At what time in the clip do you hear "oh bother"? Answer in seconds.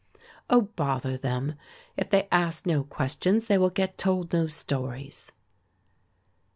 0.49-1.15